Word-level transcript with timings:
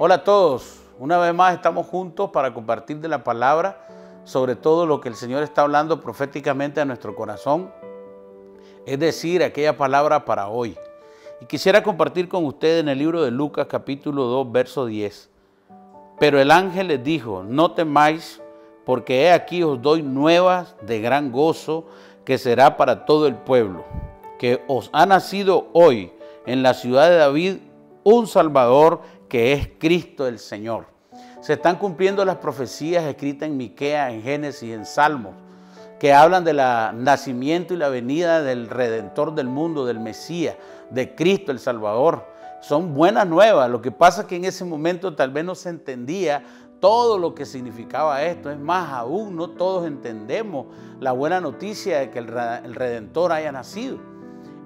Hola 0.00 0.14
a 0.14 0.22
todos, 0.22 0.78
una 1.00 1.18
vez 1.18 1.34
más 1.34 1.52
estamos 1.54 1.84
juntos 1.88 2.30
para 2.30 2.54
compartir 2.54 2.98
de 2.98 3.08
la 3.08 3.24
palabra 3.24 3.84
sobre 4.22 4.54
todo 4.54 4.86
lo 4.86 5.00
que 5.00 5.08
el 5.08 5.16
Señor 5.16 5.42
está 5.42 5.62
hablando 5.62 6.00
proféticamente 6.00 6.80
a 6.80 6.84
nuestro 6.84 7.16
corazón, 7.16 7.72
es 8.86 8.96
decir, 9.00 9.42
aquella 9.42 9.76
palabra 9.76 10.24
para 10.24 10.46
hoy. 10.46 10.76
Y 11.40 11.46
quisiera 11.46 11.82
compartir 11.82 12.28
con 12.28 12.44
ustedes 12.44 12.80
en 12.80 12.88
el 12.88 12.98
libro 12.98 13.24
de 13.24 13.32
Lucas 13.32 13.66
capítulo 13.68 14.26
2, 14.26 14.52
verso 14.52 14.86
10. 14.86 15.30
Pero 16.20 16.40
el 16.40 16.52
ángel 16.52 16.86
les 16.86 17.02
dijo, 17.02 17.42
no 17.42 17.72
temáis, 17.72 18.40
porque 18.86 19.22
he 19.22 19.32
aquí 19.32 19.64
os 19.64 19.82
doy 19.82 20.02
nuevas 20.02 20.76
de 20.82 21.00
gran 21.00 21.32
gozo 21.32 21.86
que 22.24 22.38
será 22.38 22.76
para 22.76 23.04
todo 23.04 23.26
el 23.26 23.34
pueblo, 23.34 23.84
que 24.38 24.62
os 24.68 24.90
ha 24.92 25.06
nacido 25.06 25.66
hoy 25.72 26.12
en 26.46 26.62
la 26.62 26.74
ciudad 26.74 27.10
de 27.10 27.16
David 27.16 27.56
un 28.14 28.26
Salvador 28.26 29.02
que 29.28 29.52
es 29.52 29.68
Cristo 29.78 30.26
el 30.26 30.38
Señor. 30.38 30.86
Se 31.40 31.54
están 31.54 31.76
cumpliendo 31.76 32.24
las 32.24 32.36
profecías 32.36 33.04
escritas 33.04 33.48
en 33.48 33.56
Miquea, 33.56 34.10
en 34.10 34.22
Génesis, 34.22 34.74
en 34.74 34.86
Salmos, 34.86 35.34
que 35.98 36.12
hablan 36.12 36.44
del 36.44 36.56
nacimiento 36.56 37.74
y 37.74 37.76
la 37.76 37.88
venida 37.88 38.42
del 38.42 38.70
Redentor 38.70 39.34
del 39.34 39.48
mundo, 39.48 39.84
del 39.84 40.00
Mesías, 40.00 40.56
de 40.90 41.14
Cristo 41.14 41.52
el 41.52 41.58
Salvador. 41.58 42.24
Son 42.60 42.94
buenas 42.94 43.26
nuevas. 43.26 43.70
Lo 43.70 43.82
que 43.82 43.90
pasa 43.90 44.22
es 44.22 44.26
que 44.26 44.36
en 44.36 44.46
ese 44.46 44.64
momento 44.64 45.14
tal 45.14 45.30
vez 45.30 45.44
no 45.44 45.54
se 45.54 45.68
entendía 45.68 46.42
todo 46.80 47.18
lo 47.18 47.34
que 47.34 47.44
significaba 47.44 48.22
esto. 48.22 48.50
Es 48.50 48.58
más, 48.58 48.92
aún 48.92 49.36
no 49.36 49.50
todos 49.50 49.86
entendemos 49.86 50.66
la 50.98 51.12
buena 51.12 51.40
noticia 51.40 51.98
de 51.98 52.10
que 52.10 52.20
el 52.20 52.74
Redentor 52.74 53.32
haya 53.32 53.52
nacido. 53.52 54.17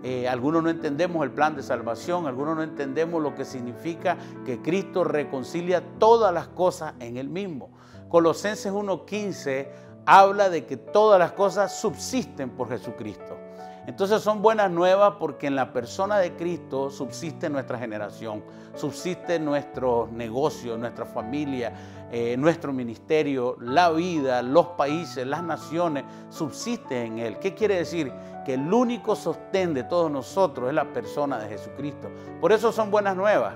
Eh, 0.03 0.29
algunos 0.29 0.63
no 0.63 0.71
entendemos 0.71 1.23
el 1.25 1.31
plan 1.31 1.55
de 1.55 1.63
salvación, 1.63 2.27
algunos 2.27 2.57
no 2.57 2.63
entendemos 2.63 3.23
lo 3.23 3.35
que 3.35 3.45
significa 3.45 4.17
que 4.45 4.61
Cristo 4.61 5.05
reconcilia 5.05 5.83
todas 5.99 6.35
las 6.35 6.49
cosas 6.49 6.95
en 6.99 7.17
Él 7.17 7.29
mismo. 7.29 7.71
Colosenses 8.09 8.73
1.15 8.73 9.69
habla 10.05 10.51
de 10.51 10.67
que 10.67 10.77
todas 10.77 11.19
las 11.19 11.33
cosas 11.33 11.79
subsisten 11.81 12.51
por 12.51 12.69
Jesucristo. 12.69 13.42
Entonces 13.87 14.23
son 14.23 14.43
buenas 14.43 14.71
nuevas 14.71 15.15
porque 15.19 15.49
en 15.49 15.57
la 15.57 15.73
persona 15.73 16.19
de 16.19 16.37
Cristo 16.37 16.89
subsiste 16.89 17.51
nuestra 17.51 17.79
generación, 17.79 18.45
subsiste 18.75 19.41
nuestro 19.41 20.09
negocio, 20.13 20.79
nuestra 20.79 21.05
familia, 21.05 21.73
eh, 22.13 22.37
nuestro 22.37 22.73
ministerio, 22.73 23.57
la 23.61 23.91
vida, 23.91 24.41
los 24.41 24.69
países, 24.69 25.27
las 25.27 25.43
naciones, 25.43 26.05
subsiste 26.29 27.05
en 27.05 27.19
Él. 27.19 27.39
¿Qué 27.41 27.55
quiere 27.55 27.77
decir? 27.77 28.13
Que 28.45 28.55
el 28.55 28.73
único 28.73 29.17
sostén 29.17 29.75
de 29.75 29.83
todos 29.83 30.11
nosotros 30.11 30.69
es 30.69 30.75
la 30.75 30.93
persona 30.93 31.39
de 31.39 31.49
Jesucristo. 31.49 32.09
Por 32.41 32.53
eso 32.53 32.71
son 32.71 32.91
buenas 32.91 33.17
nuevas. 33.17 33.55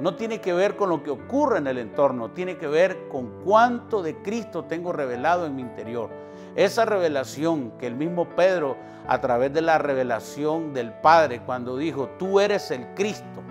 No 0.00 0.16
tiene 0.16 0.40
que 0.40 0.52
ver 0.52 0.74
con 0.74 0.88
lo 0.88 1.04
que 1.04 1.10
ocurre 1.10 1.58
en 1.58 1.68
el 1.68 1.78
entorno, 1.78 2.32
tiene 2.32 2.56
que 2.56 2.66
ver 2.66 3.06
con 3.08 3.44
cuánto 3.44 4.02
de 4.02 4.20
Cristo 4.22 4.64
tengo 4.64 4.92
revelado 4.92 5.46
en 5.46 5.54
mi 5.54 5.62
interior. 5.62 6.10
Esa 6.56 6.84
revelación 6.84 7.72
que 7.78 7.86
el 7.86 7.96
mismo 7.96 8.28
Pedro, 8.36 8.76
a 9.06 9.20
través 9.20 9.52
de 9.52 9.60
la 9.60 9.78
revelación 9.78 10.72
del 10.72 10.92
Padre, 10.92 11.40
cuando 11.44 11.76
dijo, 11.76 12.10
tú 12.18 12.38
eres 12.40 12.70
el 12.70 12.94
Cristo, 12.94 13.42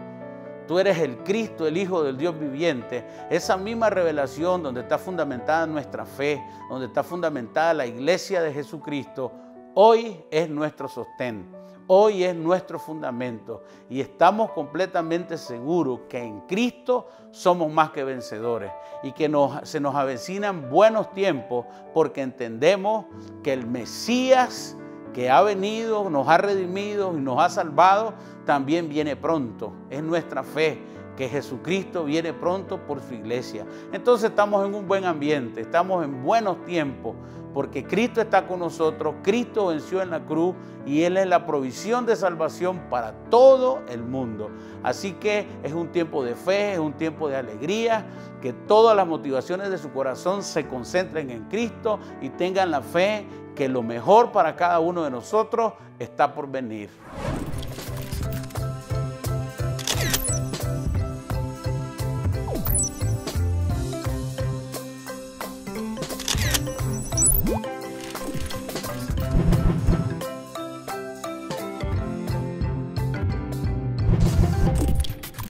tú 0.67 0.79
eres 0.79 0.97
el 0.99 1.17
Cristo, 1.17 1.67
el 1.67 1.77
Hijo 1.77 2.03
del 2.03 2.17
Dios 2.17 2.39
viviente, 2.39 3.05
esa 3.29 3.57
misma 3.57 3.89
revelación 3.89 4.63
donde 4.63 4.81
está 4.81 4.97
fundamentada 4.97 5.67
nuestra 5.67 6.05
fe, 6.05 6.41
donde 6.69 6.87
está 6.87 7.03
fundamentada 7.03 7.73
la 7.73 7.85
iglesia 7.85 8.41
de 8.41 8.53
Jesucristo, 8.53 9.31
hoy 9.73 10.23
es 10.31 10.49
nuestro 10.49 10.88
sostén. 10.88 11.62
Hoy 11.87 12.23
es 12.23 12.35
nuestro 12.35 12.79
fundamento 12.79 13.63
y 13.89 13.99
estamos 13.99 14.51
completamente 14.51 15.37
seguros 15.37 16.01
que 16.07 16.19
en 16.19 16.41
Cristo 16.41 17.07
somos 17.31 17.71
más 17.71 17.91
que 17.91 18.03
vencedores 18.03 18.71
y 19.03 19.11
que 19.11 19.29
se 19.63 19.79
nos 19.79 19.95
avecinan 19.95 20.69
buenos 20.69 21.11
tiempos 21.13 21.66
porque 21.93 22.22
entendemos 22.22 23.05
que 23.43 23.51
el 23.51 23.67
Mesías 23.67 24.77
que 25.13 25.29
ha 25.29 25.41
venido, 25.41 26.09
nos 26.09 26.28
ha 26.28 26.38
redimido 26.38 27.16
y 27.16 27.22
nos 27.22 27.40
ha 27.40 27.50
salvado, 27.50 28.13
también 28.46 28.90
viene 28.90 29.16
pronto. 29.16 29.72
Es 29.90 30.03
nuestra 30.03 30.44
fe 30.44 30.79
que 31.16 31.29
Jesucristo 31.29 32.06
viene 32.06 32.34
pronto 32.34 32.79
por 32.79 33.00
su 33.01 33.13
iglesia. 33.13 33.66
Entonces 33.91 34.31
estamos 34.31 34.66
en 34.66 34.73
un 34.73 34.88
buen 34.88 35.06
ambiente, 35.06 35.62
estamos 35.62 36.03
en 36.03 36.23
buenos 36.23 36.63
tiempos, 36.66 37.16
porque 37.53 37.85
Cristo 37.85 38.19
está 38.19 38.47
con 38.47 38.59
nosotros, 38.59 39.16
Cristo 39.22 39.68
venció 39.68 40.02
en 40.02 40.09
la 40.09 40.25
cruz 40.25 40.56
y 40.88 41.03
Él 41.03 41.18
es 41.18 41.28
la 41.28 41.46
provisión 41.46 42.06
de 42.07 42.16
salvación 42.16 42.79
para 42.90 43.13
todo 43.29 43.81
el 43.90 44.02
mundo. 44.02 44.50
Así 44.81 45.13
que 45.13 45.47
es 45.62 45.72
un 45.72 45.90
tiempo 45.90 46.23
de 46.23 46.34
fe, 46.34 46.73
es 46.73 46.79
un 46.79 46.94
tiempo 46.94 47.29
de 47.29 47.35
alegría, 47.35 48.06
que 48.41 48.53
todas 48.53 48.97
las 48.97 49.07
motivaciones 49.07 49.69
de 49.69 49.78
su 49.78 49.91
corazón 49.91 50.41
se 50.41 50.68
concentren 50.68 51.29
en 51.29 51.44
Cristo 51.44 52.00
y 52.22 52.29
tengan 52.29 52.72
la 52.72 52.81
fe 52.81 53.25
que 53.56 53.69
lo 53.69 53.84
mejor 53.84 54.31
para 54.31 54.56
cada 54.56 54.80
uno 54.80 55.03
de 55.03 55.12
nosotros 55.12 55.74
está 56.00 56.34
por 56.34 56.50
venir. 56.50 56.90